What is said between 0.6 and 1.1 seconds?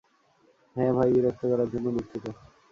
হ্যাঁ হাই,